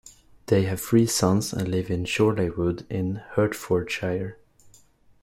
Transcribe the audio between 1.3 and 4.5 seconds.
and live in Chorleywood in Hertfordshire.